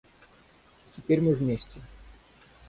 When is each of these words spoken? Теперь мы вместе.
Теперь 0.95 1.21
мы 1.21 1.35
вместе. 1.35 1.79